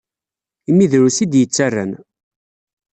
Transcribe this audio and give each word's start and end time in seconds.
Imi 0.69 0.85
drus 0.91 1.17
i 1.23 1.25
d-yettarran. 1.31 1.91